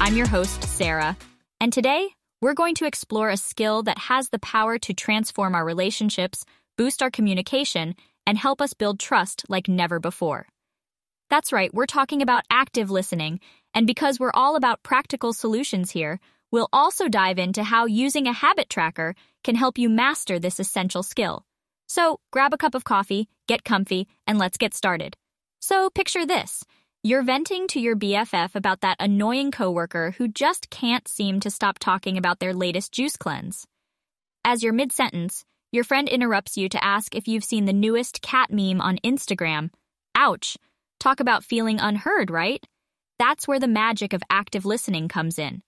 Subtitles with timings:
[0.00, 1.16] I'm your host, Sarah,
[1.60, 2.08] and today
[2.42, 6.44] we're going to explore a skill that has the power to transform our relationships,
[6.76, 7.94] boost our communication,
[8.26, 10.46] and help us build trust like never before.
[11.30, 13.40] That's right, we're talking about active listening,
[13.72, 18.32] and because we're all about practical solutions here, we'll also dive into how using a
[18.34, 21.46] habit tracker can help you master this essential skill.
[21.86, 25.16] So, grab a cup of coffee, get comfy, and let's get started.
[25.60, 26.62] So, picture this.
[27.08, 31.78] You're venting to your BFF about that annoying coworker who just can't seem to stop
[31.78, 33.66] talking about their latest juice cleanse.
[34.44, 38.20] As you're mid sentence, your friend interrupts you to ask if you've seen the newest
[38.20, 39.70] cat meme on Instagram.
[40.14, 40.58] Ouch.
[41.00, 42.62] Talk about feeling unheard, right?
[43.18, 45.62] That's where the magic of active listening comes in.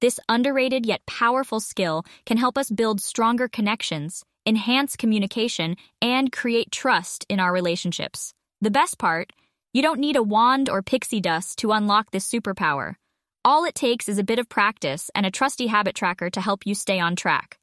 [0.00, 6.70] This underrated yet powerful skill can help us build stronger connections, enhance communication, and create
[6.70, 8.32] trust in our relationships.
[8.60, 9.32] The best part,
[9.72, 12.94] you don't need a wand or pixie dust to unlock this superpower.
[13.44, 16.66] All it takes is a bit of practice and a trusty habit tracker to help
[16.66, 17.58] you stay on track.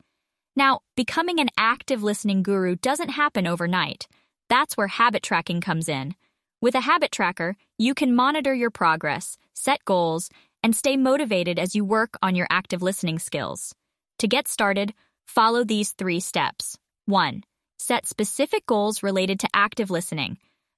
[0.55, 4.07] Now, becoming an active listening guru doesn't happen overnight.
[4.49, 6.15] That's where habit tracking comes in.
[6.61, 10.29] With a habit tracker, you can monitor your progress, set goals,
[10.63, 13.75] and stay motivated as you work on your active listening skills.
[14.19, 14.93] To get started,
[15.27, 16.77] follow these three steps.
[17.05, 17.43] 1.
[17.77, 20.37] Set specific goals related to active listening.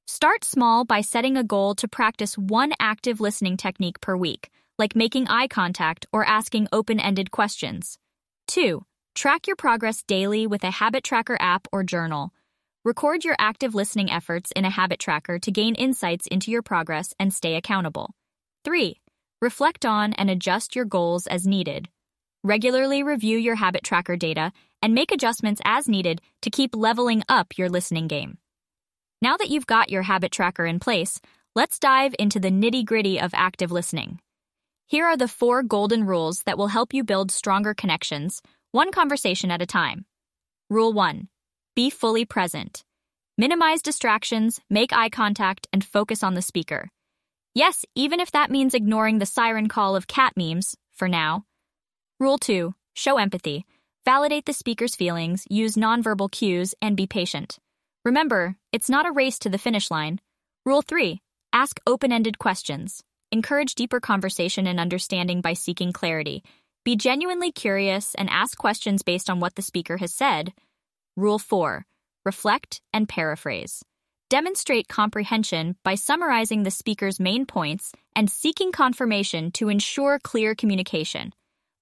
[0.09, 4.95] Start small by setting a goal to practice one active listening technique per week, like
[4.95, 7.99] making eye contact or asking open ended questions.
[8.47, 8.85] 2.
[9.15, 12.31] Track your progress daily with a habit tracker app or journal.
[12.85, 17.13] Record your active listening efforts in a habit tracker to gain insights into your progress
[17.19, 18.15] and stay accountable.
[18.63, 19.01] 3.
[19.41, 21.89] Reflect on and adjust your goals as needed.
[22.45, 27.57] Regularly review your habit tracker data and make adjustments as needed to keep leveling up
[27.57, 28.37] your listening game.
[29.19, 31.19] Now that you've got your habit tracker in place,
[31.55, 34.19] let's dive into the nitty gritty of active listening.
[34.85, 39.49] Here are the four golden rules that will help you build stronger connections, one conversation
[39.49, 40.05] at a time.
[40.69, 41.29] Rule 1
[41.75, 42.83] Be fully present.
[43.39, 46.89] Minimize distractions, make eye contact, and focus on the speaker.
[47.55, 51.43] Yes, even if that means ignoring the siren call of cat memes, for now.
[52.19, 53.65] Rule 2 Show empathy.
[54.05, 57.57] Validate the speaker's feelings, use nonverbal cues, and be patient.
[58.07, 60.21] Remember, it's not a race to the finish line.
[60.65, 61.19] Rule 3
[61.51, 63.03] Ask open ended questions.
[63.33, 66.41] Encourage deeper conversation and understanding by seeking clarity.
[66.85, 70.53] Be genuinely curious and ask questions based on what the speaker has said.
[71.17, 71.85] Rule 4
[72.23, 73.83] Reflect and paraphrase.
[74.29, 81.33] Demonstrate comprehension by summarizing the speaker's main points and seeking confirmation to ensure clear communication.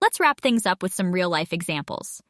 [0.02, 2.24] Let's wrap things up with some real life examples.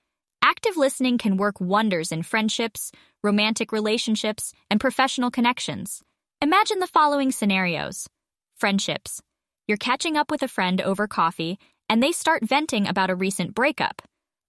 [0.48, 2.92] Active listening can work wonders in friendships,
[3.24, 6.04] romantic relationships, and professional connections.
[6.40, 8.08] Imagine the following scenarios
[8.56, 9.24] Friendships.
[9.68, 11.58] You're catching up with a friend over coffee,
[11.90, 14.04] and they start venting about a recent breakup.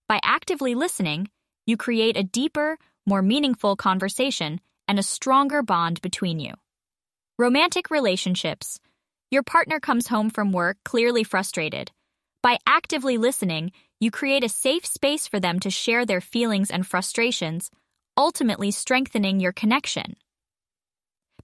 [0.07, 1.31] By actively listening,
[1.65, 6.53] you create a deeper, more meaningful conversation and a stronger bond between you.
[7.39, 8.81] Romantic relationships.
[9.31, 11.91] Your partner comes home from work clearly frustrated.
[12.43, 16.87] By actively listening, you create a safe space for them to share their feelings and
[16.87, 17.71] frustrations,
[18.17, 20.17] ultimately strengthening your connection.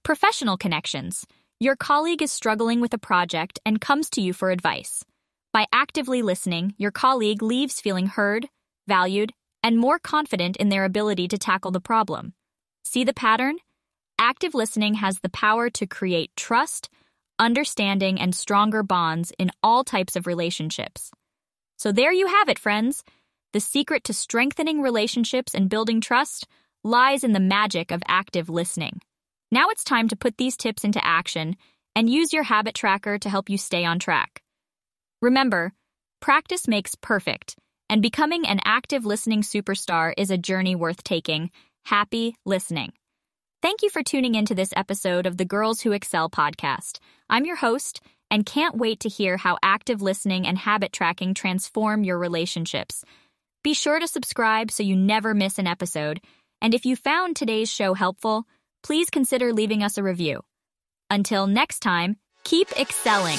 [0.03, 1.25] Professional connections.
[1.59, 5.03] Your colleague is struggling with a project and comes to you for advice.
[5.51, 8.49] By actively listening, your colleague leaves feeling heard,
[8.87, 9.31] valued,
[9.63, 12.33] and more confident in their ability to tackle the problem.
[12.83, 13.57] See the pattern?
[14.19, 16.89] Active listening has the power to create trust,
[17.39, 21.11] understanding, and stronger bonds in all types of relationships.
[21.77, 23.03] So there you have it, friends.
[23.53, 26.47] The secret to strengthening relationships and building trust
[26.83, 28.99] lies in the magic of active listening.
[29.51, 31.55] Now it's time to put these tips into action
[31.95, 34.41] and use your habit tracker to help you stay on track.
[35.21, 35.73] Remember,
[36.19, 37.55] practice makes perfect,
[37.89, 41.51] and becoming an active listening superstar is a journey worth taking.
[41.85, 42.93] Happy listening.
[43.61, 46.99] Thank you for tuning into this episode of the Girls Who Excel podcast.
[47.29, 48.01] I'm your host,
[48.33, 53.05] and can't wait to hear how active listening and habit tracking transform your relationships.
[53.63, 56.19] Be sure to subscribe so you never miss an episode.
[56.59, 58.47] And if you found today's show helpful,
[58.81, 60.41] please consider leaving us a review.
[61.11, 63.37] Until next time, keep excelling.